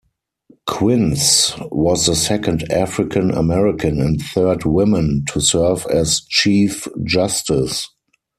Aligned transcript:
Quince 0.65 1.53
was 1.71 2.07
the 2.07 2.15
second 2.15 2.71
African 2.71 3.29
American 3.29 4.01
and 4.01 4.19
third 4.19 4.65
woman 4.65 5.25
to 5.27 5.39
serve 5.39 5.85
as 5.93 6.21
Chief 6.21 6.87
Justice. 7.03 7.87